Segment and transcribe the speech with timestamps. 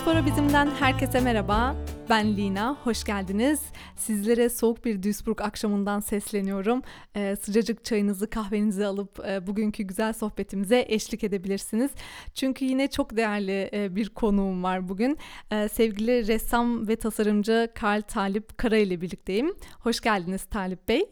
[0.00, 1.76] Diaspora Bizim'den herkese merhaba.
[2.10, 3.60] Ben Lina, hoş geldiniz.
[3.96, 6.82] Sizlere soğuk bir Duisburg akşamından sesleniyorum.
[7.16, 11.90] Ee, sıcacık çayınızı, kahvenizi alıp e, bugünkü güzel sohbetimize eşlik edebilirsiniz.
[12.34, 15.18] Çünkü yine çok değerli e, bir konuğum var bugün.
[15.50, 19.56] E, sevgili ressam ve tasarımcı Karl Talip Kara ile birlikteyim.
[19.80, 21.10] Hoş geldiniz Talip Bey.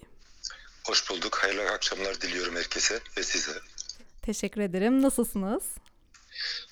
[0.87, 1.39] Hoş bulduk.
[1.43, 3.53] Hayırlı akşamlar diliyorum herkese ve size.
[4.23, 5.03] Teşekkür ederim.
[5.03, 5.65] Nasılsınız?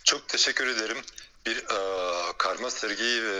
[0.04, 0.96] Çok teşekkür ederim.
[1.46, 1.78] Bir e,
[2.38, 3.38] karma sergi ve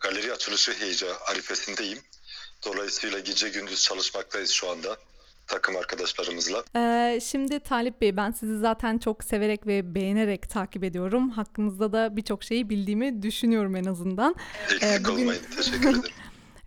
[0.00, 1.98] galeri açılışı heyecanı arifesindeyim.
[2.66, 4.96] Dolayısıyla gece gündüz çalışmaktayız şu anda
[5.46, 6.64] takım arkadaşlarımızla.
[6.76, 11.30] Ee, şimdi Talip Bey ben sizi zaten çok severek ve beğenerek takip ediyorum.
[11.30, 14.34] Hakkınızda da birçok şeyi bildiğimi düşünüyorum en azından.
[14.64, 15.42] Eksik Ee, bugün- olmayın.
[15.56, 16.02] Teşekkür ederim.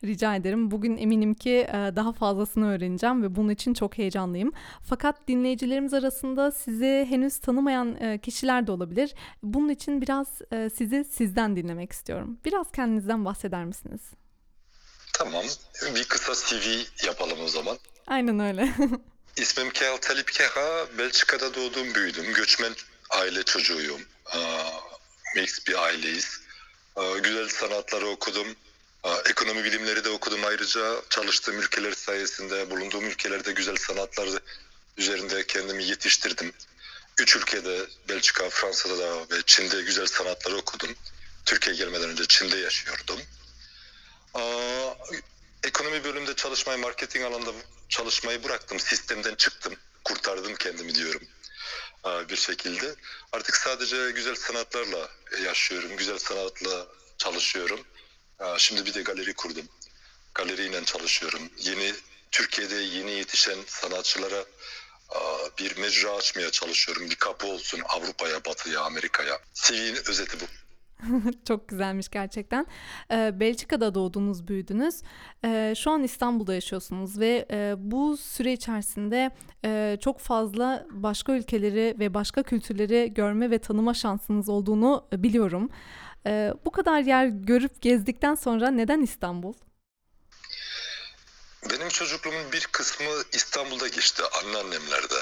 [0.05, 0.71] Rica ederim.
[0.71, 4.51] Bugün eminim ki e, daha fazlasını öğreneceğim ve bunun için çok heyecanlıyım.
[4.89, 9.13] Fakat dinleyicilerimiz arasında sizi henüz tanımayan e, kişiler de olabilir.
[9.43, 12.39] Bunun için biraz e, sizi sizden dinlemek istiyorum.
[12.45, 14.01] Biraz kendinizden bahseder misiniz?
[15.13, 15.43] Tamam.
[15.95, 16.67] Bir kısa CV
[17.05, 17.77] yapalım o zaman.
[18.07, 18.69] Aynen öyle.
[19.37, 20.85] İsmim Kel Talip Keha.
[20.97, 22.33] Belçika'da doğdum, büyüdüm.
[22.33, 22.73] Göçmen
[23.09, 24.01] aile çocuğuyum.
[25.35, 26.41] Mix bir aileyiz.
[27.23, 28.47] Güzel sanatları okudum.
[29.05, 31.01] Ekonomi bilimleri de okudum ayrıca.
[31.09, 34.29] Çalıştığım ülkeler sayesinde, bulunduğum ülkelerde güzel sanatlar
[34.97, 36.53] üzerinde kendimi yetiştirdim.
[37.17, 40.95] Üç ülkede, Belçika, Fransa'da da ve Çin'de güzel sanatları okudum.
[41.45, 43.21] Türkiye'ye gelmeden önce Çin'de yaşıyordum.
[45.63, 47.51] Ekonomi bölümünde çalışmayı, marketing alanında
[47.89, 48.79] çalışmayı bıraktım.
[48.79, 49.75] Sistemden çıktım.
[50.03, 51.21] Kurtardım kendimi diyorum
[52.29, 52.95] bir şekilde.
[53.31, 55.09] Artık sadece güzel sanatlarla
[55.43, 55.97] yaşıyorum.
[55.97, 57.79] Güzel sanatla çalışıyorum.
[58.57, 59.65] Şimdi bir de galeri kurdum.
[60.33, 61.41] Galeriyle çalışıyorum.
[61.57, 61.93] Yeni
[62.31, 64.45] Türkiye'de yeni yetişen sanatçılara
[65.59, 67.09] bir mecra açmaya çalışıyorum.
[67.09, 69.39] Bir kapı olsun Avrupa'ya, Batı'ya, Amerika'ya.
[69.53, 70.45] CV'nin özeti bu.
[71.47, 72.65] Çok güzelmiş gerçekten.
[73.11, 75.01] Ee, Belçika'da doğdunuz, büyüdünüz.
[75.45, 79.31] Ee, şu an İstanbul'da yaşıyorsunuz ve e, bu süre içerisinde
[79.65, 85.69] e, çok fazla başka ülkeleri ve başka kültürleri görme ve tanıma şansınız olduğunu e, biliyorum.
[86.27, 89.53] Ee, bu kadar yer görüp gezdikten sonra neden İstanbul?
[91.69, 95.15] Benim çocukluğumun bir kısmı İstanbul'da geçti anneannemlerde.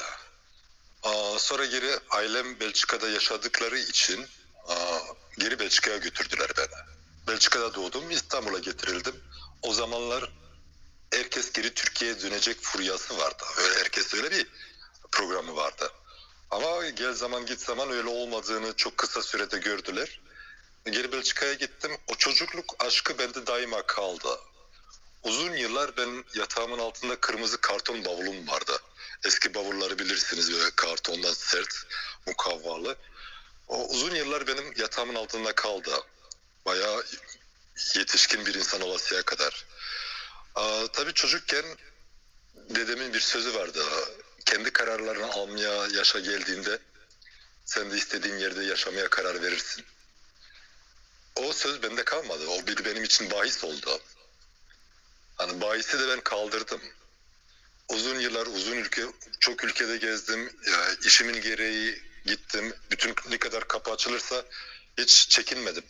[1.04, 4.26] Aa, sonra geri ailem Belçika'da yaşadıkları için
[4.68, 5.00] aa,
[5.40, 6.94] geri Belçika'ya götürdüler beni.
[7.28, 9.16] Belçika'da doğdum, İstanbul'a getirildim.
[9.62, 10.32] O zamanlar
[11.14, 13.44] herkes geri Türkiye'ye dönecek furyası vardı.
[13.58, 14.48] Öyle herkes öyle bir
[15.12, 15.92] programı vardı.
[16.52, 20.20] Ama gel zaman git zaman öyle olmadığını çok kısa sürede gördüler.
[20.86, 21.92] Geri Belçika'ya gittim.
[22.08, 24.40] O çocukluk aşkı bende daima kaldı.
[25.24, 28.82] Uzun yıllar ben yatağımın altında kırmızı karton bavulum vardı.
[29.26, 31.74] Eski bavulları bilirsiniz böyle kartondan sert,
[32.28, 32.96] mukavvalı.
[33.68, 35.92] O uzun yıllar benim yatağımın altında kaldı.
[36.66, 37.06] Bayağı
[37.96, 39.66] yetişkin bir insan olasıya kadar.
[40.56, 41.66] Aa, tabii çocukken
[42.56, 43.86] dedemin bir sözü vardı.
[44.46, 46.80] Kendi kararlarını almaya yaşa geldiğinde
[47.66, 49.86] sen de istediğin yerde yaşamaya karar verirsin.
[51.36, 52.48] O söz bende kalmadı.
[52.48, 54.02] O bir benim için bahis oldu.
[55.36, 56.82] Hani bahisi de ben kaldırdım.
[57.90, 59.06] Uzun yıllar uzun ülke
[59.40, 60.60] çok ülkede gezdim.
[60.68, 62.74] Ya, işimin gereği gittim.
[62.92, 64.46] Bütün ne kadar kapı açılırsa
[64.98, 65.84] hiç çekinmedim.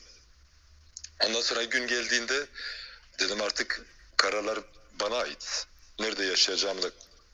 [1.19, 2.47] Ondan sonra gün geldiğinde
[3.19, 3.81] dedim artık
[4.17, 4.59] kararlar
[4.99, 5.65] bana ait.
[5.99, 6.89] Nerede yaşayacağımı da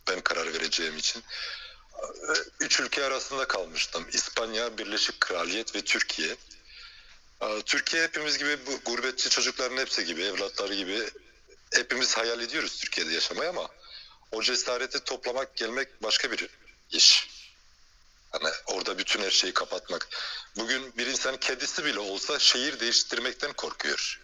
[0.08, 1.24] ben karar vereceğim için.
[2.60, 4.08] Üç ülke arasında kalmıştım.
[4.14, 6.36] İspanya, Birleşik Kraliyet ve Türkiye.
[7.40, 11.10] Aa, Türkiye hepimiz gibi bu gurbetçi çocukların hepsi gibi, evlatları gibi
[11.74, 13.70] hepimiz hayal ediyoruz Türkiye'de yaşamayı ama
[14.32, 16.50] o cesareti toplamak, gelmek başka bir
[16.92, 17.30] iş.
[18.32, 20.08] Hani orada bütün her şeyi kapatmak.
[20.56, 24.20] Bugün bir insan kedisi bile olsa şehir değiştirmekten korkuyor.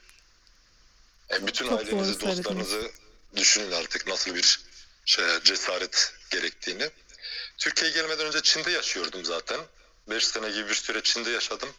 [1.30, 2.92] Yani bütün Çok ailenizi, doğru dostlarınızı
[3.36, 4.60] düşünün artık nasıl bir
[5.06, 6.90] şey, cesaret gerektiğini.
[7.58, 9.60] Türkiye'ye gelmeden önce Çin'de yaşıyordum zaten.
[10.08, 11.70] 5 sene gibi bir süre Çin'de yaşadım.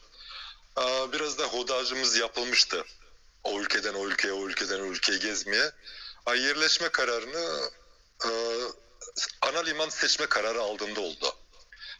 [1.13, 2.85] Biraz da hodajımız yapılmıştı.
[3.43, 5.71] O ülkeden o ülkeye, o ülkeden o ülkeye gezmeye.
[6.27, 7.69] Yerleşme kararını
[9.41, 11.35] ana liman seçme kararı aldığımda oldu.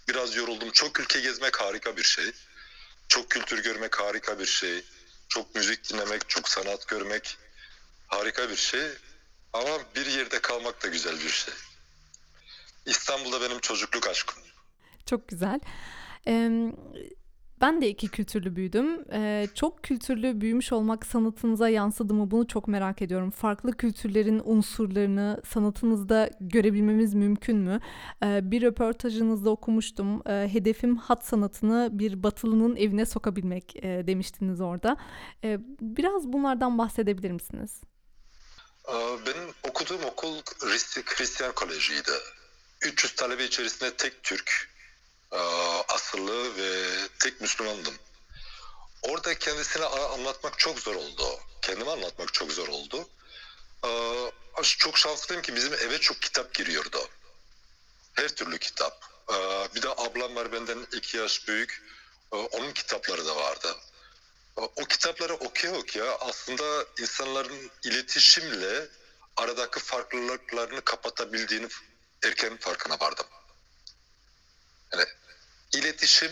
[0.10, 0.72] Biraz yoruldum.
[0.72, 2.32] Çok ülke gezmek harika bir şey.
[3.08, 4.84] Çok kültür görmek harika bir şey.
[5.30, 7.38] Çok müzik dinlemek, çok sanat görmek
[8.08, 8.88] harika bir şey.
[9.54, 11.54] Ama bir yerde kalmak da güzel bir şey.
[12.86, 14.44] İstanbul'da benim çocukluk aşkım.
[15.06, 15.60] Çok güzel.
[16.28, 16.50] Ee,
[17.62, 19.06] Ben de iki kültürlü büyüdüm.
[19.14, 23.32] Ee, çok kültürlü büyümüş olmak sanatınıza yansıdı mı bunu çok merak ediyorum.
[23.32, 27.80] Farklı kültürlerin unsurlarını sanatınızda görebilmemiz mümkün mü?
[28.24, 30.22] Ee, bir röportajınızda okumuştum.
[30.28, 34.98] Ee, hedefim hat sanatını bir batılının evine sokabilmek e, demiştiniz orada.
[35.44, 37.82] Ee, biraz bunlardan bahsedebilir misiniz?
[38.90, 38.94] Ee,
[39.26, 42.12] Benim okuduğum okul Hristi- Hristiyan Koleji'ydi.
[42.86, 44.77] 300 talebe içerisinde tek Türk
[45.88, 47.94] asıllı ve tek Müslümandım.
[49.02, 51.40] Orada kendisine anlatmak çok zor oldu.
[51.62, 53.10] Kendime anlatmak çok zor oldu.
[53.86, 54.32] Ee,
[54.64, 57.10] Çok şanslıyım ki bizim eve çok kitap giriyordu.
[58.14, 59.06] Her türlü kitap.
[59.34, 61.84] Ee, Bir de ablam var benden iki yaş büyük.
[62.32, 63.76] Onun kitapları da vardı.
[64.56, 68.88] O kitapları okuya okuya aslında insanların iletişimle
[69.36, 71.68] aradaki farklılıklarını kapatabildiğini
[72.24, 73.26] erken farkına vardım.
[74.94, 75.06] Yani
[75.74, 76.32] iletişim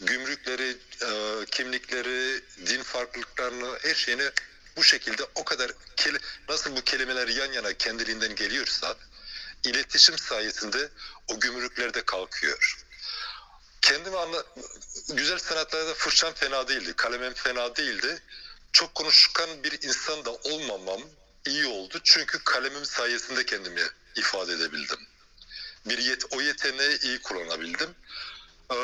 [0.00, 4.30] gümrükleri, e, kimlikleri, din farklılıklarını, her şeyini
[4.76, 5.72] bu şekilde o kadar
[6.48, 8.96] nasıl bu kelimeler yan yana kendiliğinden geliyorsa
[9.64, 10.88] iletişim sayesinde
[11.28, 12.76] o gümrükler de kalkıyor.
[13.82, 14.44] Kendimi anla
[15.08, 18.22] güzel sanatlarda fırçam fena değildi, kalemim fena değildi.
[18.72, 21.02] Çok konuşkan bir insan da olmamam
[21.46, 22.00] iyi oldu.
[22.04, 23.82] Çünkü kalemim sayesinde kendimi
[24.16, 24.98] ifade edebildim.
[25.86, 27.94] Bir yet o yeteneği iyi kullanabildim.
[28.72, 28.76] Ee,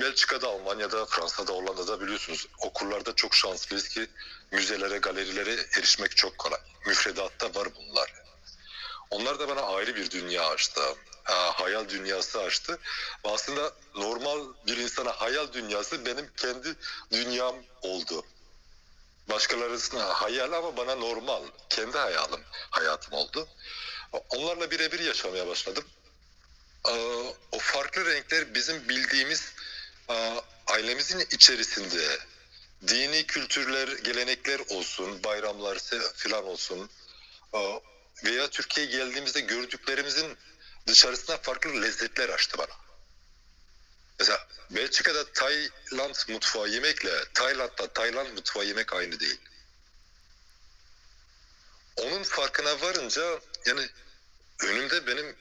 [0.00, 4.06] Belçika'da, Almanya'da, Fransa'da, Hollanda'da biliyorsunuz okullarda çok şanslıyız ki
[4.50, 6.60] müzelere, galerilere erişmek çok kolay.
[6.86, 8.12] Müfredatta var bunlar.
[9.10, 10.80] Onlar da bana ayrı bir dünya açtı.
[11.24, 12.78] Ha, hayal dünyası açtı.
[13.24, 16.74] Aslında normal bir insana hayal dünyası benim kendi
[17.12, 18.24] dünyam oldu.
[19.28, 21.42] Başkalarına hayal ama bana normal.
[21.70, 22.40] Kendi hayalim,
[22.70, 23.48] hayatım oldu.
[24.28, 25.84] Onlarla birebir yaşamaya başladım.
[26.88, 29.52] Ee, O farklı renkler bizim bildiğimiz
[30.08, 32.18] e, ailemizin içerisinde
[32.88, 35.78] dini kültürler, gelenekler olsun, bayramlar
[36.14, 36.90] filan olsun
[37.54, 37.80] e,
[38.24, 40.36] veya Türkiye'ye geldiğimizde gördüklerimizin
[40.86, 42.84] dışarısına farklı lezzetler açtı bana.
[44.18, 49.40] Mesela Belçika'da Tayland mutfağı yemekle Tayland'da Tayland mutfağı yemek aynı değil.
[51.96, 53.88] Onun farkına varınca yani
[54.60, 55.36] önümde benim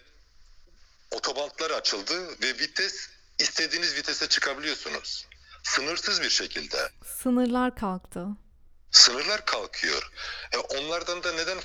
[1.13, 5.27] otobantlar açıldı ve vites istediğiniz vitese çıkabiliyorsunuz.
[5.63, 6.89] Sınırsız bir şekilde.
[7.21, 8.25] Sınırlar kalktı.
[8.91, 10.11] Sınırlar kalkıyor.
[10.51, 11.57] E, onlardan da neden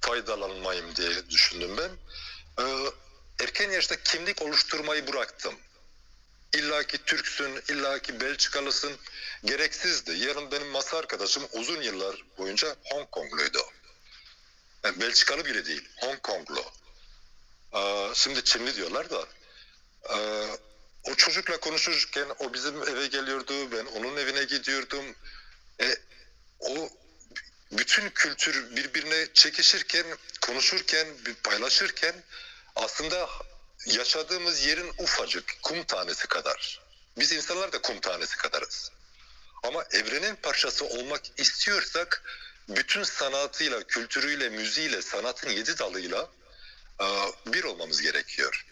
[0.00, 1.90] faydalanmayayım diye düşündüm ben.
[2.64, 2.64] E,
[3.40, 5.54] erken yaşta kimlik oluşturmayı bıraktım.
[6.54, 8.92] İlla ki Türksün, illa ki Belçikalısın
[9.44, 10.12] gereksizdi.
[10.12, 13.58] Yarın benim masa arkadaşım uzun yıllar boyunca Hong Kongluydu.
[14.84, 16.64] Yani Belçikalı bile değil, Hong Konglu.
[18.14, 19.26] Şimdi Çinli diyorlar da.
[21.04, 25.04] O çocukla konuşurken o bizim eve geliyordu, ben onun evine gidiyordum.
[25.80, 25.96] E,
[26.58, 26.88] o
[27.72, 30.06] bütün kültür birbirine çekişirken,
[30.40, 31.08] konuşurken,
[31.42, 32.14] paylaşırken
[32.76, 33.28] aslında
[33.86, 36.80] yaşadığımız yerin ufacık kum tanesi kadar.
[37.18, 38.90] Biz insanlar da kum tanesi kadarız.
[39.62, 42.22] Ama evrenin parçası olmak istiyorsak
[42.68, 46.30] bütün sanatıyla, kültürüyle, müziğiyle, sanatın yedi dalıyla
[47.46, 48.66] bir olmamız gerekiyor.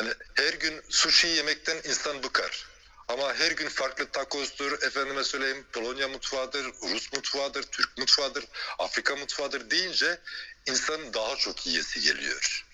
[0.00, 2.66] Yani her gün sushi yemekten insan bıkar.
[3.08, 8.44] Ama her gün farklı takostur, efendime söyleyeyim Polonya mutfağıdır, Rus mutfağıdır, Türk mutfağıdır,
[8.78, 10.20] Afrika mutfağıdır deyince
[10.66, 12.66] insan daha çok yiyesi geliyor.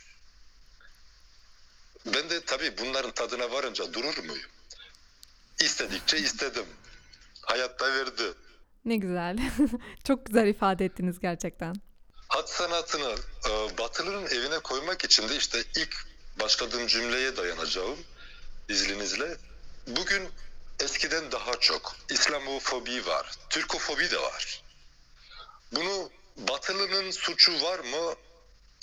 [2.06, 4.50] Ben de tabii bunların tadına varınca durur muyum?
[5.60, 6.66] İstedikçe istedim.
[7.42, 8.34] Hayatta verdi.
[8.84, 9.38] Ne güzel.
[10.04, 11.74] Çok güzel ifade ettiniz gerçekten.
[12.32, 16.06] Hat sanatını e, Batılı'nın evine koymak için de işte ilk
[16.40, 17.98] başladığım cümleye dayanacağım
[18.68, 19.36] izninizle.
[19.86, 20.28] Bugün
[20.80, 24.62] eskiden daha çok İslamofobi var, Türkofobi de var.
[25.72, 28.14] Bunu Batılı'nın suçu var mı?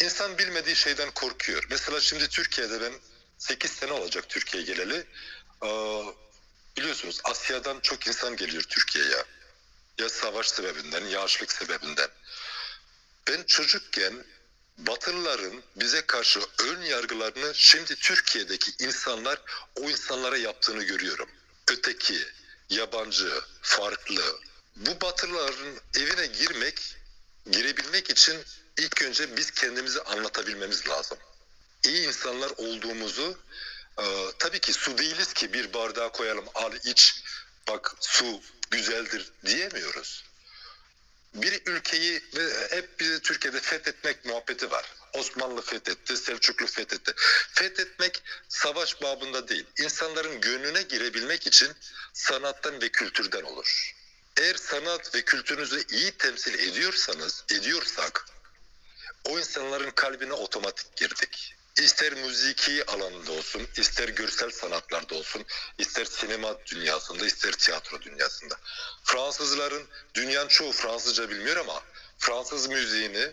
[0.02, 1.64] İnsan bilmediği şeyden korkuyor.
[1.70, 2.94] Mesela şimdi Türkiye'de ben
[3.38, 5.08] 8 sene olacak Türkiye'ye geleli.
[5.64, 6.04] Ee,
[6.78, 9.24] biliyorsunuz Asya'dan çok insan geliyor Türkiye'ye.
[9.98, 12.10] Ya savaş sebebinden ya açlık sebebinden.
[13.30, 14.26] Ben çocukken
[14.78, 19.42] Batılıların bize karşı ön yargılarını şimdi Türkiye'deki insanlar
[19.76, 21.30] o insanlara yaptığını görüyorum.
[21.68, 22.20] Öteki,
[22.70, 24.40] yabancı, farklı.
[24.76, 26.96] Bu Batılıların evine girmek,
[27.52, 28.38] girebilmek için
[28.78, 31.18] ilk önce biz kendimizi anlatabilmemiz lazım.
[31.84, 33.38] İyi insanlar olduğumuzu
[34.00, 34.04] e,
[34.40, 37.24] tabii ki su değiliz ki bir bardağa koyalım al iç
[37.68, 40.29] bak su güzeldir diyemiyoruz
[41.34, 44.86] bir ülkeyi ve hep bizi Türkiye'de fethetmek muhabbeti var.
[45.14, 47.14] Osmanlı fethetti, Selçuklu fethetti.
[47.54, 49.66] Fethetmek savaş babında değil.
[49.80, 51.72] İnsanların gönlüne girebilmek için
[52.14, 53.96] sanattan ve kültürden olur.
[54.38, 58.26] Eğer sanat ve kültürünüzü iyi temsil ediyorsanız, ediyorsak
[59.24, 61.56] o insanların kalbine otomatik girdik.
[61.78, 65.46] İster müziki alanında olsun, ister görsel sanatlarda olsun,
[65.78, 68.56] ister sinema dünyasında, ister tiyatro dünyasında.
[69.04, 71.84] Fransızların, dünyanın çoğu Fransızca bilmiyor ama
[72.18, 73.32] Fransız müziğini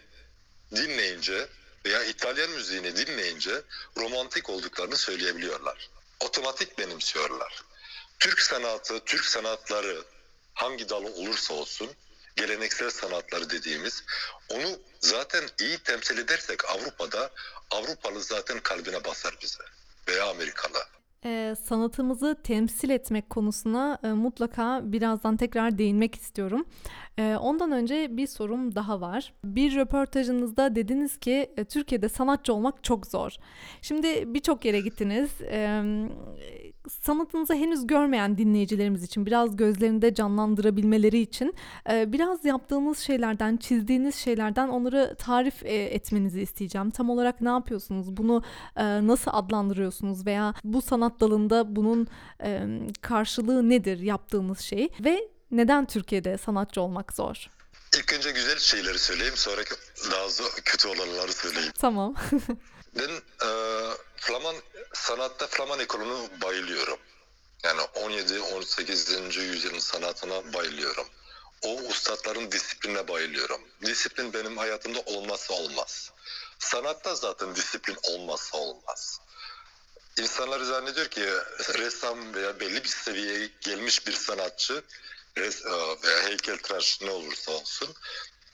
[0.77, 1.49] dinleyince
[1.87, 3.63] veya İtalyan müziğini dinleyince
[3.97, 5.91] romantik olduklarını söyleyebiliyorlar.
[6.21, 7.63] Otomatik benimsiyorlar.
[8.19, 10.05] Türk sanatı, Türk sanatları
[10.55, 11.91] hangi dalı olursa olsun
[12.37, 14.05] geleneksel sanatları dediğimiz
[14.49, 17.31] onu zaten iyi temsil edersek Avrupa'da
[17.71, 19.65] Avrupalı zaten kalbine basar bize
[20.09, 20.87] veya Amerikalı.
[21.65, 26.65] Sanatımızı temsil etmek konusuna mutlaka birazdan tekrar değinmek istiyorum.
[27.41, 29.33] Ondan önce bir sorum daha var.
[29.45, 33.37] Bir röportajınızda dediniz ki e, Türkiye'de sanatçı olmak çok zor.
[33.83, 35.31] Şimdi birçok yere gittiniz.
[36.89, 41.55] Sanatınızı henüz görmeyen dinleyicilerimiz için biraz gözlerinde canlandırabilmeleri için
[41.89, 46.91] biraz yaptığınız şeylerden, çizdiğiniz şeylerden onları tarif e, etmenizi isteyeceğim.
[46.91, 48.17] Tam olarak ne yapıyorsunuz?
[48.17, 48.43] Bunu
[48.77, 52.09] nasıl adlandırıyorsunuz veya bu sanat dalında bunun
[52.43, 52.67] e,
[53.01, 57.51] karşılığı nedir yaptığınız şey ve neden Türkiye'de sanatçı olmak zor?
[57.97, 59.63] İlk önce güzel şeyleri söyleyeyim sonra
[60.11, 61.73] daha zor, kötü olanları söyleyeyim.
[61.79, 62.15] Tamam.
[62.99, 63.11] ben
[63.47, 63.51] e,
[64.17, 64.57] Flaman
[64.93, 66.99] sanatta Flaman ekolunu bayılıyorum.
[67.65, 69.41] Yani 17-18.
[69.41, 71.07] yüzyılın sanatına bayılıyorum.
[71.63, 73.61] O ustadların disipline bayılıyorum.
[73.83, 76.13] Disiplin benim hayatımda olmazsa olmaz.
[76.59, 79.21] Sanatta zaten disiplin olmazsa olmaz.
[80.19, 81.21] İnsanlar zannediyor ki
[81.79, 84.83] ressam veya belli bir seviyeye gelmiş bir sanatçı
[85.39, 85.71] res, e,
[86.03, 87.95] veya heykeltıraş ne olursa olsun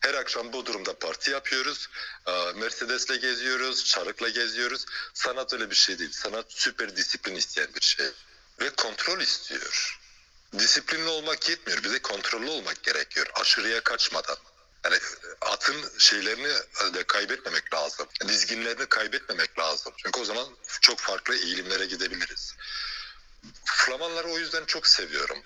[0.03, 1.89] her akşam bu durumda parti yapıyoruz.
[2.27, 4.87] E, Mercedes'le geziyoruz, çarıkla geziyoruz.
[5.15, 6.13] Sanat öyle bir şey değil.
[6.13, 8.07] Sanat süper disiplin isteyen bir şey.
[8.61, 10.01] Ve kontrol istiyor.
[10.59, 11.85] Disiplinli olmak yetmiyor.
[11.85, 13.27] Bir de kontrollü olmak gerekiyor.
[13.35, 14.37] Aşırıya kaçmadan.
[14.85, 14.99] Yani
[15.41, 16.55] atın şeylerini
[16.95, 18.07] de kaybetmemek lazım.
[18.29, 19.93] Dizginlerini kaybetmemek lazım.
[19.97, 20.47] Çünkü o zaman
[20.81, 22.55] çok farklı eğilimlere gidebiliriz.
[23.65, 25.39] Flamanları o yüzden çok seviyorum.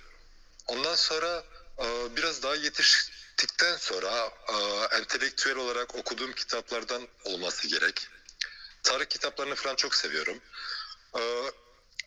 [0.66, 1.44] Ondan sonra
[1.78, 4.56] e, biraz daha yetiştikten sonra e,
[4.96, 8.08] entelektüel olarak okuduğum kitaplardan olması gerek.
[8.82, 10.40] Tarih kitaplarını falan çok seviyorum.
[11.18, 11.52] E,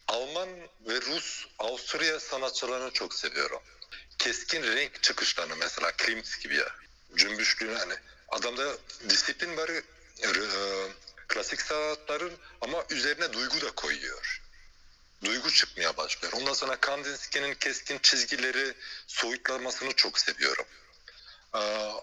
[0.07, 0.49] Alman
[0.87, 3.61] ve Rus, Avusturya sanatçılarını çok seviyorum.
[4.17, 6.75] Keskin renk çıkışlarını mesela Klimt gibi ya.
[7.15, 7.93] Cümbüşlüğünü hani
[8.29, 8.77] adamda
[9.09, 9.83] disiplin var e,
[11.27, 14.41] klasik sanatların ama üzerine duygu da koyuyor
[15.23, 16.33] duygu çıkmaya başlıyor.
[16.33, 18.73] Ondan sonra Kandinsky'nin keskin çizgileri
[19.07, 20.65] soyutlanmasını çok seviyorum.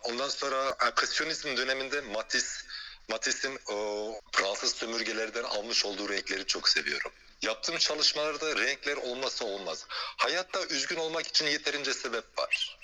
[0.03, 2.67] Ondan sonra Impresyonizm döneminde Matisse,
[3.09, 7.13] Matisse'in o Fransız sömürgelerden almış olduğu renkleri çok seviyorum.
[7.43, 9.87] Yaptığım çalışmalarda renkler olmasa olmaz.
[10.17, 12.79] Hayatta üzgün olmak için yeterince sebep var.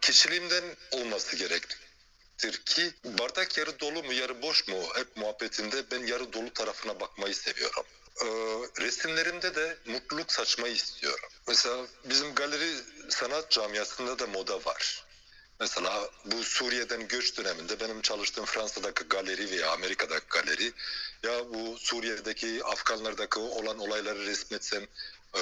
[0.00, 6.32] Kişiliğimden olması gerektir ki bardak yarı dolu mu yarı boş mu hep muhabbetinde ben yarı
[6.32, 7.84] dolu tarafına bakmayı seviyorum
[8.20, 8.26] e,
[8.80, 11.28] resimlerimde de mutluluk saçmayı istiyorum.
[11.48, 12.70] Mesela bizim galeri
[13.08, 15.04] sanat camiasında da moda var.
[15.60, 20.72] Mesela bu Suriye'den göç döneminde benim çalıştığım Fransa'daki galeri veya Amerika'daki galeri
[21.22, 24.82] ya bu Suriye'deki Afganlardaki olan olayları resmetsem
[25.34, 25.40] e,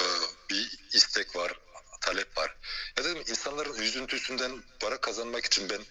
[0.49, 1.59] bir istek var,
[2.01, 2.55] talep var.
[2.97, 5.81] Ya dedim insanların üzüntüsünden para kazanmak için ben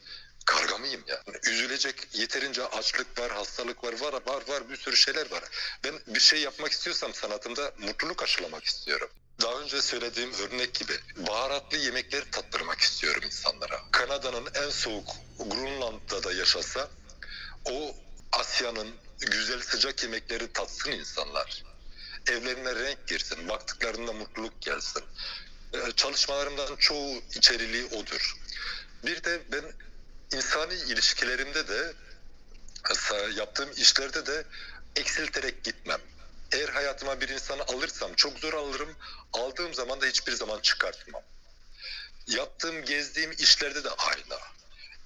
[0.46, 1.22] karga mıyım ya?
[1.42, 5.44] Üzülecek yeterince açlık var, hastalık var, var, var, var bir sürü şeyler var.
[5.84, 9.10] Ben bir şey yapmak istiyorsam sanatımda mutluluk aşılamak istiyorum.
[9.40, 13.80] Daha önce söylediğim örnek gibi baharatlı yemekler tattırmak istiyorum insanlara.
[13.90, 16.88] Kanada'nın en soğuk Grönland'da da yaşasa
[17.64, 17.96] o
[18.32, 21.64] Asya'nın güzel sıcak yemekleri tatsın insanlar.
[22.26, 25.02] Evlerine renk girsin, baktıklarında mutluluk gelsin.
[25.74, 28.36] Ee, çalışmalarımdan çoğu içeriliği odur.
[29.04, 29.64] Bir de ben
[30.36, 31.92] insani ilişkilerimde de
[33.36, 34.44] yaptığım işlerde de
[34.96, 36.00] eksilterek gitmem.
[36.52, 38.96] Eğer hayatıma bir insanı alırsam çok zor alırım.
[39.32, 41.22] Aldığım zaman da hiçbir zaman çıkartmam.
[42.26, 44.40] Yaptığım, gezdiğim işlerde de aynı.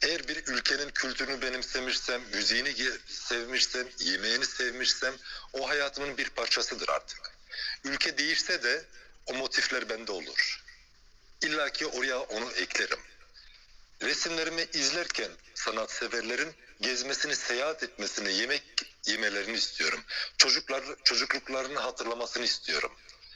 [0.02, 2.74] Eğer bir ülkenin kültürünü benimsemişsem, müziğini
[3.06, 5.14] sevmişsem, yemeğini sevmişsem
[5.52, 7.30] o hayatımın bir parçasıdır artık.
[7.84, 8.84] Ülke değişse de
[9.26, 10.64] o motifler bende olur.
[11.42, 12.98] İlla ki oraya onu eklerim.
[14.02, 18.62] Resimlerimi izlerken sanatseverlerin gezmesini, seyahat etmesini, yemek
[19.06, 20.00] yemelerini istiyorum.
[20.38, 22.92] Çocuklar çocukluklarını hatırlamasını istiyorum.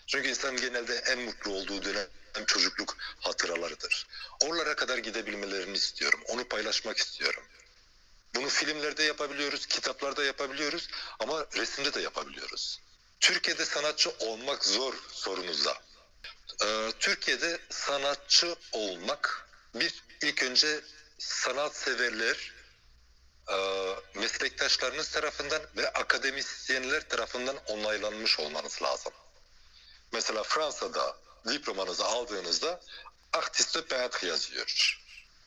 [0.07, 2.09] Çünkü insan genelde en mutlu olduğu dönem
[2.47, 4.07] çocukluk hatıralarıdır.
[4.40, 6.21] Oralara kadar gidebilmelerini istiyorum.
[6.28, 7.42] Onu paylaşmak istiyorum.
[8.35, 12.80] Bunu filmlerde yapabiliyoruz, kitaplarda yapabiliyoruz ama resimde de yapabiliyoruz.
[13.20, 15.78] Türkiye'de sanatçı olmak zor sorunuzda.
[16.64, 20.80] Ee, Türkiye'de sanatçı olmak bir ilk önce
[21.18, 22.52] sanat severler,
[23.48, 23.56] e,
[24.14, 29.12] meslektaşlarınız tarafından ve akademisyenler tarafından onaylanmış olmanız lazım.
[30.12, 31.16] Mesela Fransa'da
[31.48, 32.80] diplomanızı aldığınızda
[33.32, 34.98] artiste peintre yazıyor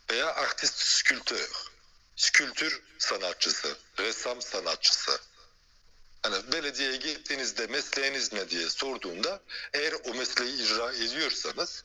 [0.09, 1.49] veya artist skültör,
[2.15, 5.19] skültür sanatçısı, ressam sanatçısı.
[6.23, 9.41] Hani belediyeye gittiğinizde mesleğiniz ne diye sorduğunda
[9.73, 11.83] eğer o mesleği icra ediyorsanız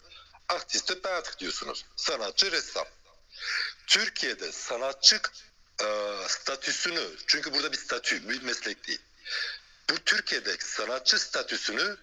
[0.49, 1.85] artiste peintre diyorsunuz.
[1.97, 2.87] Sanatçı ressam.
[3.87, 5.21] Türkiye'de sanatçı
[5.83, 5.87] e,
[6.29, 9.01] statüsünü çünkü burada bir statü bir meslek değil.
[9.91, 11.97] Bu Türkiye'de sanatçı statüsünü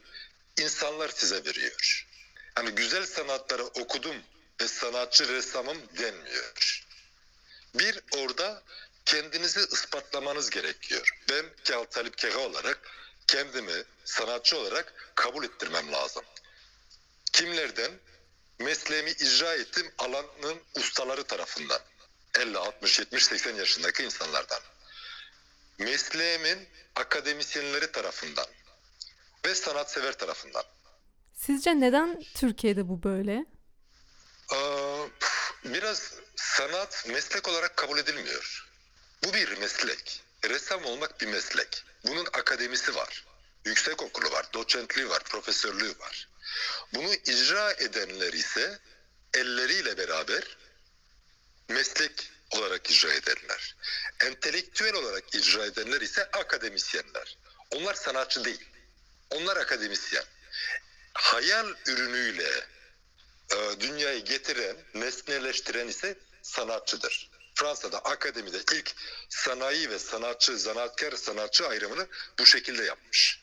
[0.57, 2.07] insanlar size veriyor.
[2.55, 4.15] Hani güzel sanatları okudum
[4.61, 6.83] ve sanatçı ressamım denmiyor.
[7.75, 8.63] Bir orada
[9.05, 11.10] kendinizi ispatlamanız gerekiyor.
[11.29, 11.45] Ben
[11.91, 12.79] Talip Kega olarak
[13.27, 16.24] kendimi sanatçı olarak kabul ettirmem lazım.
[17.33, 17.91] Kimlerden?
[18.60, 21.79] Mesleğimi icra ettim alanın ustaları tarafından.
[22.39, 24.60] 50, 60, 70, 80 yaşındaki insanlardan.
[25.79, 28.45] Mesleğimin akademisyenleri tarafından
[29.45, 30.63] ve sanatsever tarafından.
[31.33, 33.45] Sizce neden Türkiye'de bu böyle?
[34.53, 35.10] Ee,
[35.65, 38.72] biraz sanat meslek olarak kabul edilmiyor.
[39.23, 40.23] Bu bir meslek.
[40.49, 41.83] Ressam olmak bir meslek.
[42.05, 43.25] Bunun akademisi var.
[43.65, 46.27] Yüksek okulu var, doçentliği var, profesörlüğü var.
[46.93, 48.79] Bunu icra edenler ise
[49.33, 50.57] elleriyle beraber
[51.69, 53.75] meslek olarak icra edenler.
[54.19, 57.37] Entelektüel olarak icra edenler ise akademisyenler.
[57.71, 58.69] Onlar sanatçı değil.
[59.29, 60.25] Onlar akademisyen.
[61.13, 62.65] Hayal ürünüyle
[63.51, 67.32] e, dünyayı getiren, nesneleştiren ise sanatçıdır.
[67.55, 68.95] Fransa'da akademide ilk
[69.29, 72.07] sanayi ve sanatçı, zanaatkar sanatçı ayrımını
[72.39, 73.39] bu şekilde yapmış.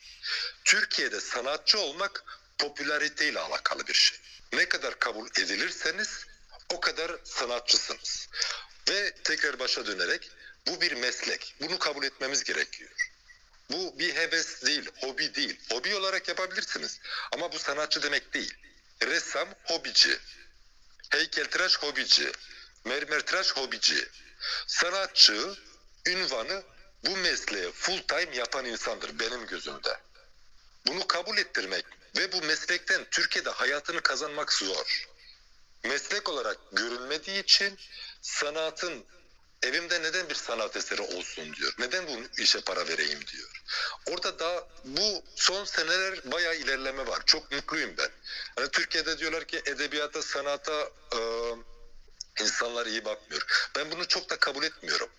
[0.63, 2.23] Türkiye'de sanatçı olmak
[2.57, 4.19] popülariteyle alakalı bir şey.
[4.53, 6.25] Ne kadar kabul edilirseniz
[6.73, 8.29] o kadar sanatçısınız.
[8.89, 10.31] Ve tekrar başa dönerek
[10.67, 11.55] bu bir meslek.
[11.61, 12.91] Bunu kabul etmemiz gerekiyor.
[13.71, 15.59] Bu bir heves değil, hobi değil.
[15.71, 16.99] Hobi olarak yapabilirsiniz.
[17.31, 18.53] Ama bu sanatçı demek değil.
[19.03, 20.19] Ressam hobici.
[21.09, 22.31] Heykeltıraş hobici.
[22.85, 24.09] Mermertıraş hobici.
[24.67, 25.55] Sanatçı
[26.05, 26.63] ünvanı
[27.05, 29.99] bu mesleğe full time yapan insandır benim gözümde.
[30.87, 31.85] Bunu kabul ettirmek
[32.17, 35.07] ve bu meslekten Türkiye'de hayatını kazanmak zor.
[35.83, 37.77] Meslek olarak görülmediği için
[38.21, 39.05] sanatın
[39.63, 41.73] evimde neden bir sanat eseri olsun diyor.
[41.79, 43.61] Neden bu işe para vereyim diyor.
[44.09, 47.21] Orada da bu son seneler bayağı ilerleme var.
[47.25, 48.09] Çok mutluyum ben.
[48.55, 51.19] Hani Türkiye'de diyorlar ki edebiyata, sanata e,
[52.41, 53.69] insanlar iyi bakmıyor.
[53.75, 55.09] Ben bunu çok da kabul etmiyorum.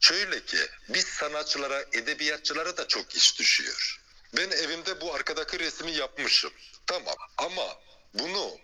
[0.00, 4.00] Şöyle ki biz sanatçılara, edebiyatçılara da çok iş düşüyor.
[4.36, 6.52] Ben evimde bu arkadaki resmi yapmışım.
[6.86, 7.78] Tamam ama
[8.14, 8.58] bunu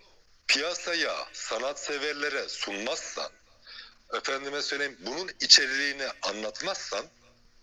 [0.47, 3.31] piyasaya, sanatseverlere sunmazsan,
[4.13, 7.05] efendime söyleyeyim bunun içeriğini anlatmazsan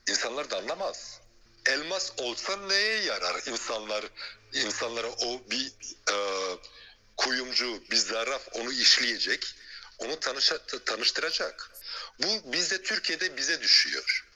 [0.09, 1.21] insanlar da anlamaz.
[1.67, 4.05] Elmas olsa neye yarar insanlar
[4.53, 5.73] insanlara o bir
[6.11, 6.17] e,
[7.17, 9.55] kuyumcu, bir zaraf onu işleyecek,
[10.05, 11.71] onu tanışa, tanıştıracak.
[12.19, 14.27] Bu bizde Türkiye'de bize düşüyor.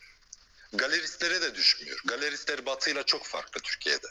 [0.72, 2.00] Galeristlere de düşmüyor.
[2.04, 4.08] Galeristler batıyla çok farklı Türkiye'de.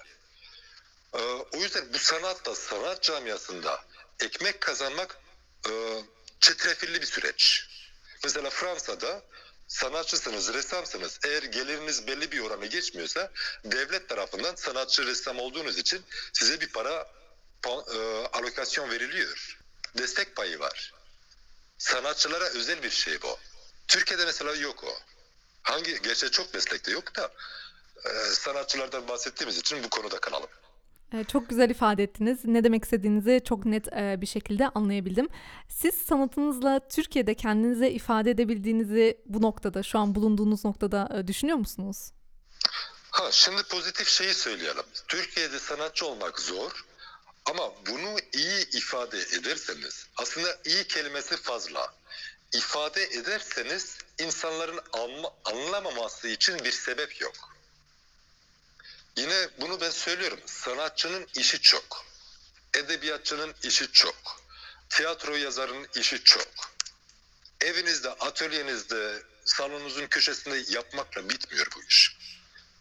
[1.13, 1.17] Ee,
[1.53, 3.85] o yüzden bu sanatta, sanat camiasında
[4.19, 5.17] ekmek kazanmak
[5.69, 6.01] e,
[6.39, 7.67] çetrefilli bir süreç.
[8.23, 9.23] Mesela Fransa'da
[9.67, 11.19] sanatçısınız, ressamsınız.
[11.25, 13.31] Eğer geliriniz belli bir oranı geçmiyorsa
[13.65, 16.01] devlet tarafından sanatçı, ressam olduğunuz için
[16.33, 17.11] size bir para
[17.65, 17.69] e,
[18.33, 19.57] alokasyon veriliyor.
[19.97, 20.93] Destek payı var.
[21.77, 23.37] Sanatçılara özel bir şey bu.
[23.87, 24.93] Türkiye'de mesela yok o.
[25.61, 27.31] Hangi, gerçi çok meslekte yok da
[28.05, 30.49] e, sanatçılardan bahsettiğimiz için bu konuda kalalım.
[31.13, 32.45] E, çok güzel ifade ettiniz.
[32.45, 35.29] Ne demek istediğinizi çok net e, bir şekilde anlayabildim.
[35.69, 42.11] Siz sanatınızla Türkiye'de kendinize ifade edebildiğinizi bu noktada, şu an bulunduğunuz noktada düşünüyor musunuz?
[43.11, 44.83] Ha, şimdi pozitif şeyi söyleyelim.
[45.07, 46.85] Türkiye'de sanatçı olmak zor
[47.45, 51.93] ama bunu iyi ifade ederseniz, aslında iyi kelimesi fazla.
[52.53, 57.55] İfade ederseniz insanların anla, anlamaması için bir sebep yok.
[59.17, 60.39] Yine bunu ben söylüyorum.
[60.45, 62.05] Sanatçının işi çok.
[62.73, 64.41] Edebiyatçının işi çok.
[64.89, 66.47] Tiyatro yazarının işi çok.
[67.61, 72.17] Evinizde, atölyenizde, salonunuzun köşesinde yapmakla bitmiyor bu iş.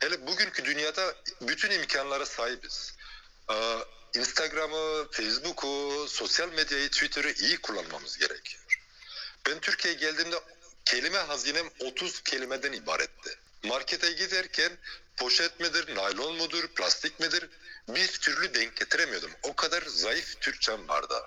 [0.01, 2.93] Hele bugünkü dünyada bütün imkanlara sahibiz.
[3.51, 3.79] Ee,
[4.15, 8.81] Instagram'ı, Facebook'u, sosyal medyayı, Twitter'ı iyi kullanmamız gerekiyor.
[9.47, 10.41] Ben Türkiye'ye geldiğimde
[10.85, 13.39] kelime hazinem 30 kelimeden ibaretti.
[13.65, 14.73] Markete giderken
[15.17, 17.49] poşet midir, naylon mudur, plastik midir
[17.89, 19.31] bir türlü denk getiremiyordum.
[19.43, 21.23] O kadar zayıf Türkçem vardı.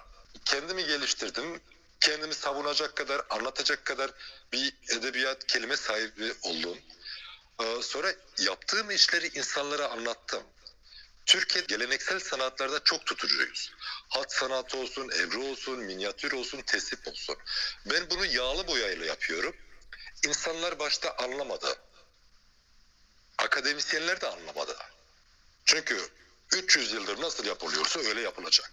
[0.45, 1.61] Kendimi geliştirdim.
[1.99, 4.11] Kendimi savunacak kadar, anlatacak kadar
[4.53, 6.77] bir edebiyat kelime sahibi oldum.
[7.61, 10.43] Ee, Sonra yaptığım işleri insanlara anlattım.
[11.27, 13.71] Türkiye geleneksel sanatlarda çok tutucuyuz.
[14.09, 17.35] Hat sanatı olsun, ebru olsun, minyatür olsun, tesip olsun.
[17.85, 19.55] Ben bunu yağlı boyayla yapıyorum.
[20.27, 21.77] İnsanlar başta anlamadı.
[23.37, 24.77] Akademisyenler de anlamadı.
[25.65, 26.09] Çünkü
[26.51, 28.71] 300 yıldır nasıl yapılıyorsa öyle yapılacak.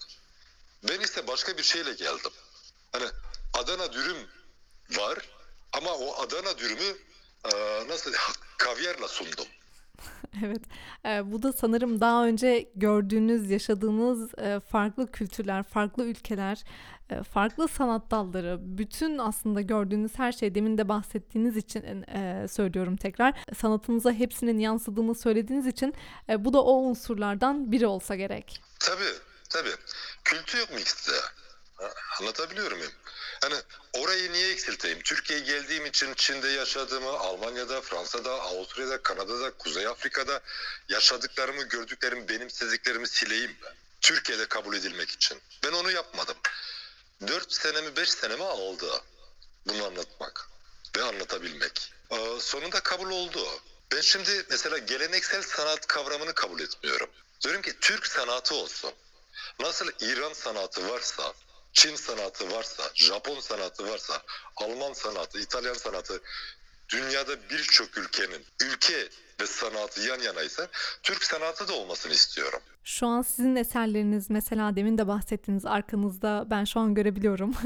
[0.82, 2.32] Ben ise başka bir şeyle geldim.
[2.92, 3.06] Hani
[3.54, 4.28] Adana dürüm
[4.90, 5.18] var
[5.72, 6.96] ama o Adana dürümü
[7.88, 8.12] nasıl
[8.58, 9.46] kavyarla sundum.
[10.44, 10.62] Evet,
[11.07, 16.64] e, bu da sanırım daha önce gördüğünüz, yaşadığınız e, farklı kültürler, farklı ülkeler,
[17.11, 22.96] e, farklı sanat dalları, bütün aslında gördüğünüz her şey demin de bahsettiğiniz için e, söylüyorum
[22.96, 23.35] tekrar.
[23.59, 25.94] Sanatınıza hepsinin yansıdığını söylediğiniz için
[26.28, 28.61] e, bu da o unsurlardan biri olsa gerek.
[28.80, 29.14] Tabii,
[29.50, 29.74] tabii.
[30.24, 31.12] Kültür yok mixte.
[31.74, 31.87] Ha,
[32.20, 32.92] Anlatabiliyor muyum?
[33.44, 33.57] Hani
[33.92, 35.02] orayı niye eksilteyim?
[35.02, 40.40] Türkiye'ye geldiğim için Çin'de yaşadığımı, Almanya'da, Fransa'da, Avusturya'da, Kanada'da, Kuzey Afrika'da
[40.88, 43.57] yaşadıklarımı, gördüklerimi, benimsediklerimi sileyim mi?
[44.00, 45.40] Türkiye'de kabul edilmek için.
[45.64, 46.37] Ben onu yapmadım.
[47.26, 49.02] 4 senemi, 5 senemi aldı
[49.66, 50.48] bunu anlatmak
[50.96, 51.92] ve anlatabilmek.
[52.11, 53.46] Ee, sonunda kabul oldu.
[53.92, 57.11] Ben şimdi mesela geleneksel sanat kavramını kabul etmiyorum.
[57.40, 58.92] Diyorum ki Türk sanatı olsun.
[59.61, 61.33] Nasıl İran sanatı varsa,
[61.74, 64.22] Çin sanatı varsa, Japon sanatı varsa,
[64.56, 66.20] Alman sanatı, İtalyan sanatı,
[66.88, 69.08] dünyada birçok ülkenin ülke
[69.40, 70.68] ve sanatı yan yanaysa
[71.02, 72.60] Türk sanatı da olmasını istiyorum.
[72.84, 77.54] Şu an sizin eserleriniz mesela demin de bahsettiğiniz arkanızda ben şu an görebiliyorum.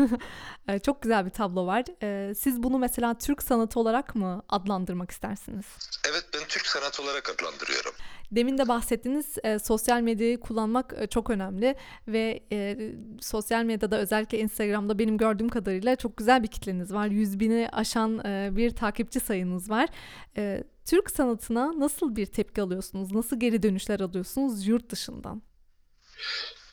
[0.68, 1.84] E, Çok güzel bir tablo var.
[2.02, 5.64] E, Siz bunu mesela Türk sanatı olarak mı adlandırmak istersiniz?
[6.10, 6.27] Evet
[6.68, 7.92] sanatı olarak adlandırıyorum.
[8.32, 11.76] Demin de bahsettiğiniz e, sosyal medyayı kullanmak e, çok önemli
[12.08, 12.76] ve e,
[13.20, 17.06] sosyal medyada özellikle Instagram'da benim gördüğüm kadarıyla çok güzel bir kitleniz var.
[17.06, 19.88] 100 bini aşan e, bir takipçi sayınız var.
[20.36, 23.12] E, Türk sanatına nasıl bir tepki alıyorsunuz?
[23.12, 25.42] Nasıl geri dönüşler alıyorsunuz yurt dışından?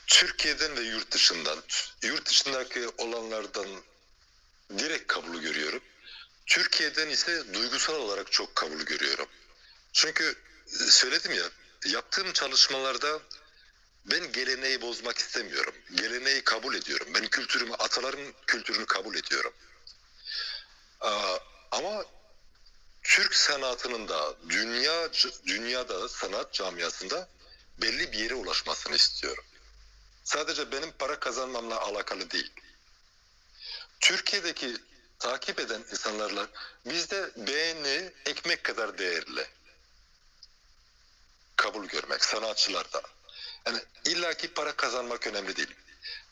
[0.07, 1.57] Türkiye'den ve yurt dışından,
[2.03, 3.65] yurt dışındaki olanlardan
[4.77, 5.81] direkt kabul görüyorum.
[6.45, 9.27] Türkiye'den ise duygusal olarak çok kabul görüyorum.
[9.95, 10.35] Çünkü
[10.67, 11.43] e, söyledim ya,
[11.85, 13.19] yaptığım çalışmalarda
[14.05, 15.75] ben geleneği bozmak istemiyorum.
[15.95, 17.07] Geleneği kabul ediyorum.
[17.13, 19.53] Ben kültürümü, atalarım kültürünü kabul ediyorum.
[21.71, 22.05] Ama
[23.03, 25.09] Türk sanatının da dünya
[25.45, 27.29] dünyada sanat camiasında
[27.81, 29.43] belli bir yere ulaşmasını istiyorum.
[30.23, 32.51] Sadece benim para kazanmamla alakalı değil.
[33.99, 34.77] Türkiye'deki
[35.19, 36.47] takip eden insanlarla
[36.85, 39.47] bizde beğeni ekmek kadar değerli.
[41.65, 43.01] Kabul görmek sanatçılarda.
[43.65, 45.75] Yani illaki para kazanmak önemli değil.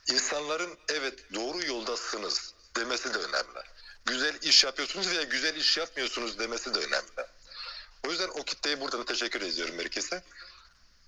[0.07, 3.59] İnsanların evet doğru yoldasınız demesi de önemli.
[4.05, 7.27] Güzel iş yapıyorsunuz veya güzel iş yapmıyorsunuz demesi de önemli.
[8.07, 10.23] O yüzden o kitleye buradan teşekkür ediyorum herkese.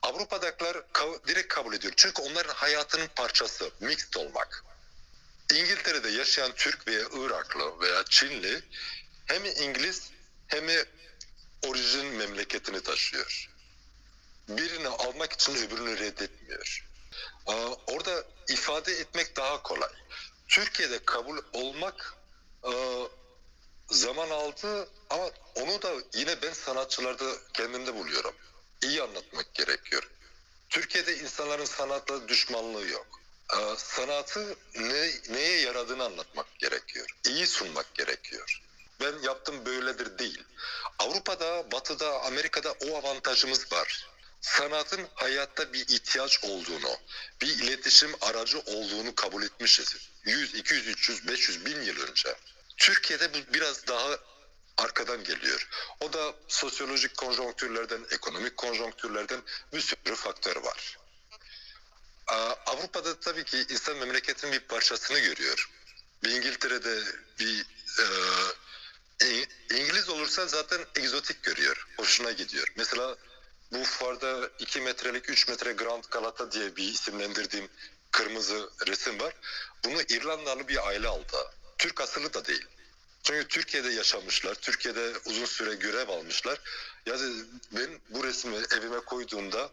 [0.02, 0.78] Avrupa'dakiler
[1.28, 1.94] direkt kabul ediyor.
[1.98, 3.72] Çünkü onların hayatının parçası.
[3.80, 4.64] Mixed olmak.
[5.54, 8.64] İngiltere'de yaşayan Türk veya Iraklı veya Çinli
[9.26, 10.12] hem İngiliz
[10.48, 10.64] hem
[11.68, 13.55] orijin memleketini taşıyor.
[14.50, 16.86] Birini almak için öbürünü reddetmiyor.
[17.88, 19.90] Orada ifade etmek daha kolay.
[20.48, 22.16] Türkiye'de kabul olmak
[23.90, 28.36] zaman aldı ama onu da yine ben sanatçılarda kendimde buluyorum.
[28.84, 30.10] İyi anlatmak gerekiyor.
[30.70, 33.08] Türkiye'de insanların sanatla düşmanlığı yok.
[33.78, 37.08] Sanatı ne, neye yaradığını anlatmak gerekiyor.
[37.28, 38.62] İyi sunmak gerekiyor.
[39.02, 40.44] Ben yaptım böyledir değil.
[41.00, 44.08] Avrupa'da, Batı'da, Amerika'da o avantajımız var.
[44.46, 46.98] Sanatın hayatta bir ihtiyaç olduğunu,
[47.42, 49.96] bir iletişim aracı olduğunu kabul etmişiz.
[50.24, 52.36] 100, 200, 300, 500 bin yıl önce.
[52.78, 54.20] Türkiye'de bu biraz daha
[54.78, 55.68] arkadan geliyor.
[56.00, 59.42] O da sosyolojik konjonktürlerden, ekonomik konjonktürlerden
[59.74, 60.98] bir sürü faktör var.
[62.66, 65.70] Avrupa'da tabii ki insan memleketin bir parçasını görüyor.
[66.24, 67.04] Bir İngiltere'de
[67.40, 67.66] bir
[69.22, 71.88] e, İngiliz olursa zaten egzotik görüyor.
[71.98, 72.68] Hoşuna gidiyor.
[72.76, 73.18] Mesela
[73.72, 77.70] bu fuarda 2 metrelik 3 metre Grand Galata diye bir isimlendirdiğim
[78.12, 79.34] kırmızı resim var.
[79.86, 81.38] Bunu İrlandalı bir aile aldı.
[81.78, 82.66] Türk asıllı da değil.
[83.24, 86.60] Çünkü Türkiye'de yaşamışlar, Türkiye'de uzun süre görev almışlar.
[87.06, 89.70] Yani ben bu resmi evime koyduğumda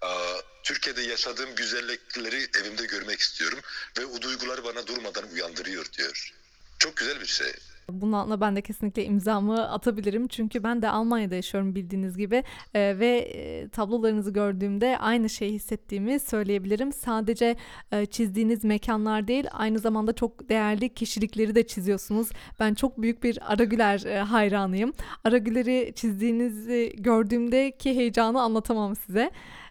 [0.00, 3.60] aa, Türkiye'de yaşadığım güzellikleri evimde görmek istiyorum
[3.98, 6.32] ve o duyguları bana durmadan uyandırıyor diyor.
[6.78, 7.52] Çok güzel bir şey.
[7.88, 10.28] Bunun altına ben de kesinlikle imzamı atabilirim.
[10.28, 12.44] Çünkü ben de Almanya'da yaşıyorum bildiğiniz gibi
[12.74, 16.92] e, ve e, tablolarınızı gördüğümde aynı şeyi hissettiğimi söyleyebilirim.
[16.92, 17.56] Sadece
[17.92, 22.28] e, çizdiğiniz mekanlar değil, aynı zamanda çok değerli kişilikleri de çiziyorsunuz.
[22.60, 24.92] Ben çok büyük bir Aragüler e, hayranıyım.
[25.24, 29.30] Aragüler'i çizdiğinizi gördüğümdeki heyecanı anlatamam size.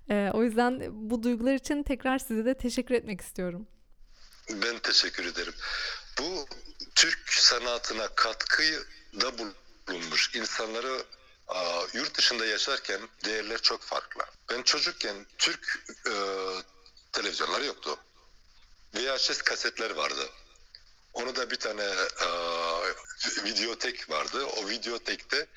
[0.09, 3.67] E, o yüzden bu duygular için tekrar size de teşekkür etmek istiyorum.
[4.49, 5.53] Ben teşekkür ederim.
[6.19, 6.45] Bu
[6.95, 8.85] Türk sanatına katkıyı
[9.21, 9.31] da
[9.87, 10.35] bulunmuş.
[10.35, 11.03] İnsanları
[11.47, 14.23] a, yurt dışında yaşarken değerler çok farklı.
[14.49, 16.13] Ben çocukken Türk e,
[17.11, 17.97] televizyonları yoktu.
[18.95, 20.29] VHS kasetler vardı.
[21.13, 22.27] Onu da bir tane e,
[23.43, 24.45] videotek vardı.
[24.45, 25.47] O videotekte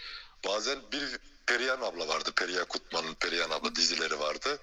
[0.45, 2.33] bazen bir Perihan abla vardı.
[2.37, 4.59] Perihan Kutman'ın Perihan abla dizileri vardı.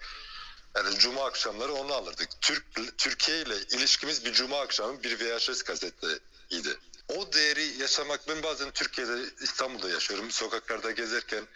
[0.76, 2.30] Yani cuma akşamları onu alırdık.
[2.42, 5.64] Türk Türkiye ile ilişkimiz bir cuma akşamı bir VHS
[6.50, 6.78] kasetiydi.
[7.08, 10.32] O değeri yaşamak ben bazen Türkiye'de İstanbul'da yaşıyorum.
[10.32, 11.48] Sokaklarda gezerken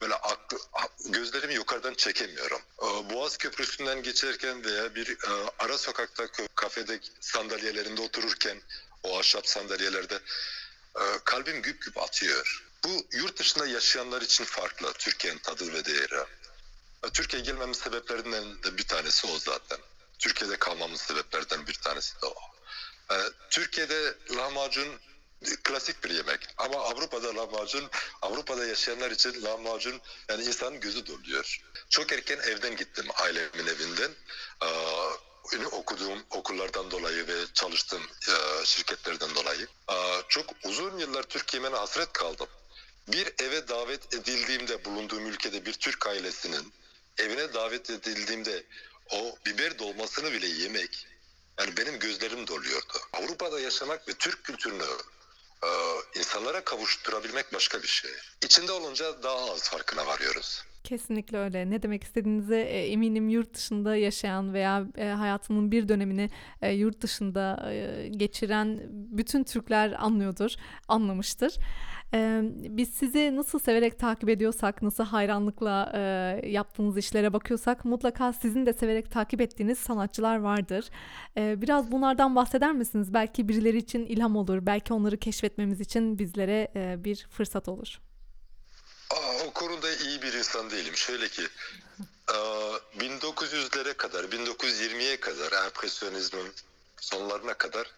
[0.00, 0.58] böyle aklı,
[1.04, 2.60] gözlerimi yukarıdan çekemiyorum.
[2.82, 8.60] Ee, Boğaz Köprüsü'nden geçerken veya bir e, ara sokakta kafede sandalyelerinde otururken
[9.02, 10.14] o ahşap sandalyelerde
[10.96, 12.64] e, kalbim güp güp atıyor.
[12.84, 16.24] Bu yurt dışında yaşayanlar için farklı Türkiye'nin tadı ve değeri.
[17.12, 19.78] Türkiye gelmemin sebeplerinden de bir tanesi o zaten.
[20.18, 22.53] Türkiye'de kalmamın sebeplerden bir tanesi de o.
[23.10, 23.14] Ee,
[23.50, 24.88] Türkiye'de lahmacun
[25.64, 27.90] klasik bir yemek ama Avrupa'da lahmacun
[28.22, 31.60] Avrupa'da yaşayanlar için lahmacun yani insanın gözü doluyor.
[31.90, 34.10] Çok erken evden gittim ailemin evinden.
[34.62, 34.66] Ee,
[35.72, 39.66] okuduğum okullardan dolayı ve çalıştığım e, şirketlerden dolayı.
[39.90, 42.48] Ee, çok uzun yıllar Türkiye'me hasret kaldım.
[43.08, 46.72] Bir eve davet edildiğimde bulunduğum ülkede bir Türk ailesinin
[47.18, 48.64] evine davet edildiğimde
[49.10, 51.06] o biber dolmasını bile yemek
[51.60, 52.94] yani benim gözlerim doluyordu.
[53.12, 54.84] Avrupa'da yaşamak ve Türk kültürünü
[55.62, 55.68] e,
[56.18, 58.10] insanlara kavuşturabilmek başka bir şey.
[58.44, 60.64] İçinde olunca daha az farkına varıyoruz.
[60.84, 61.70] Kesinlikle öyle.
[61.70, 66.30] Ne demek istediğinizi e, eminim yurt dışında yaşayan veya e, hayatının bir dönemini
[66.62, 70.50] e, yurt dışında e, geçiren bütün Türkler anlıyordur,
[70.88, 71.54] anlamıştır.
[72.52, 75.92] Biz sizi nasıl severek takip ediyorsak, nasıl hayranlıkla
[76.46, 80.90] yaptığınız işlere bakıyorsak mutlaka sizin de severek takip ettiğiniz sanatçılar vardır.
[81.36, 83.14] Biraz bunlardan bahseder misiniz?
[83.14, 86.72] Belki birileri için ilham olur, belki onları keşfetmemiz için bizlere
[87.04, 88.00] bir fırsat olur.
[89.10, 90.96] Aa, o konuda iyi bir insan değilim.
[90.96, 91.42] Şöyle ki
[92.98, 96.52] 1900'lere kadar, 1920'ye kadar empresyonizmin
[97.00, 97.90] sonlarına kadar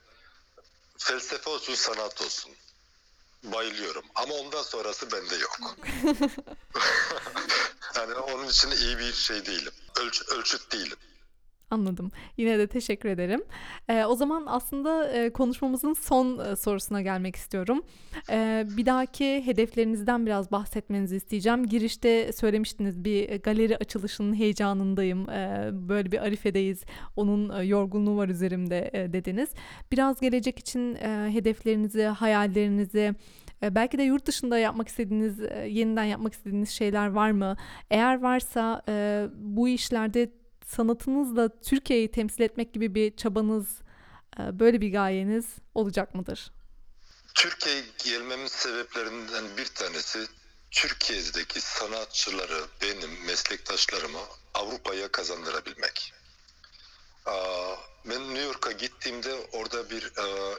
[0.99, 2.53] felsefe olsun, sanat olsun
[3.53, 4.05] bayılıyorum.
[4.15, 5.59] Ama ondan sonrası bende yok.
[7.97, 9.73] yani onun için iyi bir şey değilim.
[10.01, 10.97] Ölç, ölçüt değilim.
[11.71, 12.11] Anladım.
[12.37, 13.43] Yine de teşekkür ederim.
[13.89, 17.83] Ee, o zaman aslında e, konuşmamızın son e, sorusuna gelmek istiyorum.
[18.31, 21.67] Ee, bir dahaki hedeflerinizden biraz bahsetmenizi isteyeceğim.
[21.67, 25.31] Girişte söylemiştiniz bir galeri açılışının heyecanındayım.
[25.31, 26.85] Ee, böyle bir arifedeyiz.
[27.17, 29.49] Onun e, yorgunluğu var üzerimde e, dediniz.
[29.93, 33.15] Biraz gelecek için e, hedeflerinizi, hayallerinizi,
[33.63, 37.57] belki de yurt dışında yapmak istediğiniz, yeniden yapmak istediğiniz şeyler var mı?
[37.91, 38.83] Eğer varsa
[39.39, 40.31] bu işlerde
[40.67, 43.69] sanatınızla Türkiye'yi temsil etmek gibi bir çabanız,
[44.41, 46.53] e, böyle bir gayeniz olacak mıdır?
[47.35, 50.27] Türkiye'ye gelmemin sebeplerinden bir tanesi
[50.71, 54.21] Türkiye'deki sanatçıları, benim meslektaşlarımı
[54.55, 56.13] Avrupa'ya kazandırabilmek.
[58.05, 60.13] Ben New York'a gittiğimde orada bir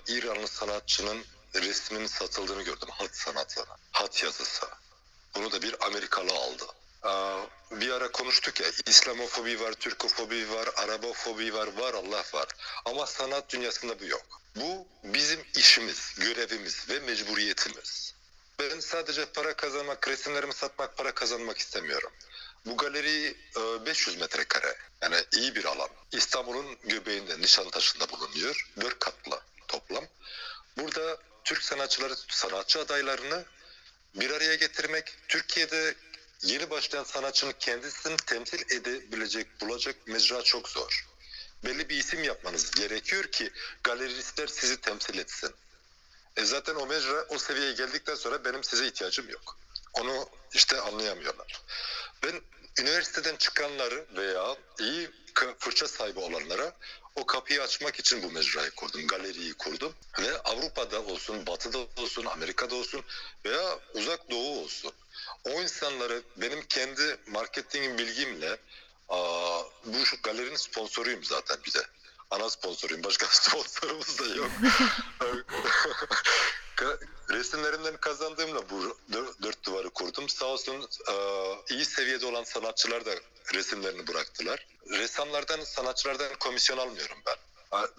[0.07, 1.17] İranlı sanatçının
[1.55, 2.89] resminin satıldığını gördüm.
[2.91, 4.65] Hat sanatı, hat yazısı.
[5.35, 6.63] Bunu da bir Amerikalı aldı.
[7.71, 12.47] Bir ara konuştuk ya İslamofobi var, Türkofobi var, Arabofobi var, var Allah var.
[12.85, 14.41] Ama sanat dünyasında bu yok.
[14.55, 18.13] Bu bizim işimiz, görevimiz ve mecburiyetimiz.
[18.59, 22.11] Ben sadece para kazanmak, resimlerimi satmak, para kazanmak istemiyorum.
[22.65, 23.37] Bu galeri
[23.85, 24.77] 500 e, metrekare.
[25.01, 25.89] Yani iyi bir alan.
[26.11, 28.69] İstanbul'un göbeğinde, Nişantaşı'nda bulunuyor.
[28.81, 30.05] Dört katlı toplam.
[30.77, 33.45] Burada Türk sanatçıları, sanatçı adaylarını
[34.15, 35.95] bir araya getirmek, Türkiye'de
[36.41, 41.07] yeni başlayan sanatçının kendisini temsil edebilecek, bulacak mecra çok zor.
[41.65, 43.51] Belli bir isim yapmanız gerekiyor ki
[43.83, 45.55] galeristler sizi temsil etsin.
[46.35, 49.57] E zaten o mecra o seviyeye geldikten sonra benim size ihtiyacım yok.
[49.93, 51.61] Onu işte anlayamıyorlar.
[52.23, 52.41] Ben
[52.79, 55.09] üniversiteden çıkanları veya iyi
[55.59, 56.73] fırça sahibi olanlara
[57.15, 59.95] o kapıyı açmak için bu mecrayı kurdum, galeriyi kurdum.
[60.19, 63.03] Ve Avrupa'da olsun, Batı'da olsun, Amerika'da olsun
[63.45, 64.93] veya Uzak Doğu olsun.
[65.43, 68.57] O insanları benim kendi marketing bilgimle
[69.09, 71.87] aa, bu galerinin sponsoruyum zaten bir de.
[72.31, 73.03] ana sponsoruyum.
[73.03, 74.51] Başka sponsorumuz da yok.
[77.29, 78.97] Resimlerimden kazandığımla bu
[79.43, 80.29] dört duvarı kurdum.
[80.29, 80.89] Sağ olsun
[81.69, 83.11] iyi seviyede olan sanatçılar da
[83.53, 84.67] resimlerini bıraktılar.
[84.89, 87.35] Ressamlardan, sanatçılardan komisyon almıyorum ben.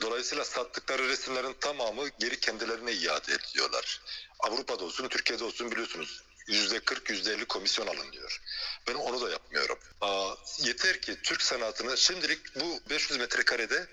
[0.00, 4.00] Dolayısıyla sattıkları resimlerin tamamı geri kendilerine iade ediyorlar.
[4.40, 8.40] Avrupa'da olsun, Türkiye'de olsun biliyorsunuz yüzde 40, yüzde 50 komisyon alınıyor.
[8.88, 9.78] Ben onu da yapmıyorum.
[10.00, 13.87] Aa, yeter ki Türk sanatını şimdilik bu 500 metrekarede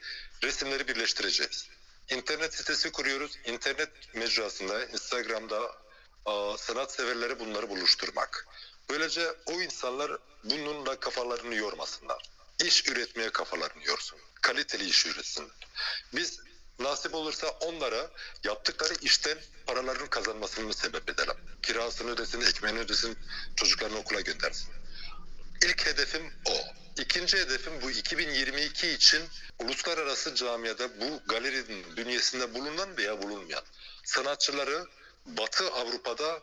[0.43, 1.67] resimleri birleştireceğiz.
[2.09, 3.37] İnternet sitesi kuruyoruz.
[3.45, 5.75] İnternet mecrasında, Instagram'da
[6.57, 8.47] sanat severleri bunları buluşturmak.
[8.89, 10.11] Böylece o insanlar
[10.43, 12.23] bununla kafalarını yormasınlar.
[12.63, 14.19] İş üretmeye kafalarını yorsun.
[14.41, 15.51] Kaliteli iş üretsin.
[16.13, 16.39] Biz
[16.79, 18.09] nasip olursa onlara
[18.43, 21.35] yaptıkları işten paralarını kazanmasını sebep edelim.
[21.61, 23.17] Kirasını ödesin, ekmeğini ödesin,
[23.55, 24.69] çocuklarını okula göndersin.
[25.63, 26.53] İlk hedefim o.
[27.01, 29.23] İkinci hedefim bu 2022 için
[29.59, 33.63] uluslararası camiada bu galerinin bünyesinde bulunan veya bulunmayan
[34.03, 34.85] sanatçıları
[35.25, 36.41] Batı Avrupa'da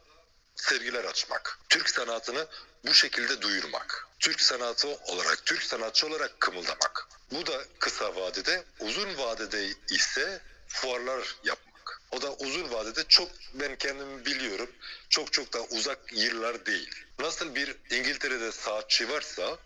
[0.56, 1.58] sergiler açmak.
[1.68, 2.46] Türk sanatını
[2.84, 4.08] bu şekilde duyurmak.
[4.20, 7.08] Türk sanatı olarak, Türk sanatçı olarak kımıldamak.
[7.32, 12.02] Bu da kısa vadede, uzun vadede ise fuarlar yapmak.
[12.10, 14.70] O da uzun vadede çok ben kendimi biliyorum.
[15.08, 16.90] Çok çok da uzak yıllar değil.
[17.18, 19.58] Nasıl bir İngiltere'de saatçi varsa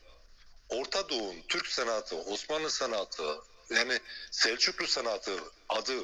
[0.68, 3.38] Orta Doğu'nun Türk sanatı, Osmanlı sanatı,
[3.70, 4.00] yani
[4.30, 5.32] Selçuklu sanatı
[5.68, 5.98] adı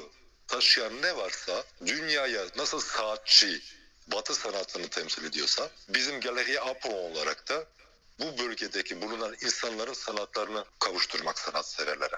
[0.48, 3.62] taşıyan ne varsa dünyaya nasıl saatçi
[4.06, 7.64] Batı sanatını temsil ediyorsa bizim Galeri Apollo olarak da
[8.20, 12.16] bu bölgedeki bulunan insanların sanatlarını kavuşturmak sanatseverlere.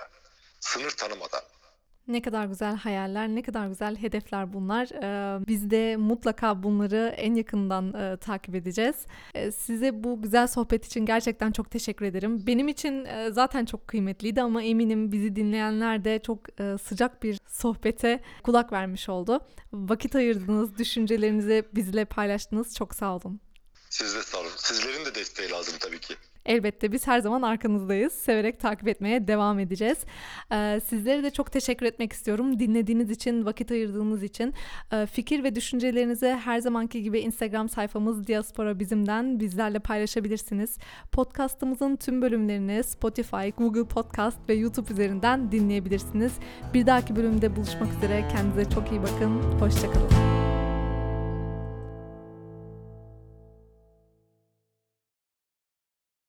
[0.61, 1.43] Sınır tanımadan.
[2.09, 4.89] Ne kadar güzel hayaller, ne kadar güzel hedefler bunlar.
[5.03, 8.97] Ee, biz de mutlaka bunları en yakından e, takip edeceğiz.
[9.35, 12.47] Ee, size bu güzel sohbet için gerçekten çok teşekkür ederim.
[12.47, 17.39] Benim için e, zaten çok kıymetliydi ama eminim bizi dinleyenler de çok e, sıcak bir
[17.49, 19.41] sohbete kulak vermiş oldu.
[19.73, 22.75] Vakit ayırdınız, düşüncelerinizi bizle paylaştınız.
[22.77, 23.41] Çok sağ olun.
[23.95, 24.51] Siz de sağ olun.
[24.57, 26.15] Sizlerin de desteği lazım tabii ki.
[26.47, 28.13] Elbette biz her zaman arkanızdayız.
[28.13, 29.99] Severek takip etmeye devam edeceğiz.
[30.53, 32.59] Ee, sizlere de çok teşekkür etmek istiyorum.
[32.59, 34.55] Dinlediğiniz için, vakit ayırdığınız için.
[34.93, 40.79] Ee, fikir ve düşüncelerinizi her zamanki gibi Instagram sayfamız Diaspora Bizim'den bizlerle paylaşabilirsiniz.
[41.13, 46.33] Podcast'ımızın tüm bölümlerini Spotify, Google Podcast ve YouTube üzerinden dinleyebilirsiniz.
[46.75, 48.29] Bir dahaki bölümde buluşmak üzere.
[48.33, 49.43] Kendinize çok iyi bakın.
[49.61, 50.44] Hoşçakalın.